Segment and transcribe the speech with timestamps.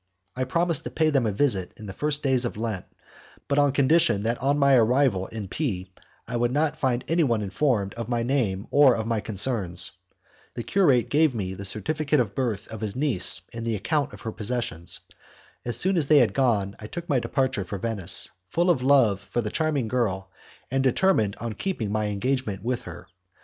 [0.35, 2.85] I promised to pay them a visit in the first days of Lent,
[3.47, 5.91] but on condition that on my arrival in P
[6.27, 9.91] I would not find anyone informed of my name or of my concerns.
[10.55, 14.21] The curate gave me the certificate of birth of his niece and the account of
[14.21, 15.01] her possessions.
[15.65, 19.19] As soon as they had gone I took my departure for Venice, full of love
[19.21, 20.31] for the charming girl,
[20.71, 23.05] and determined on keeping my engagement with her.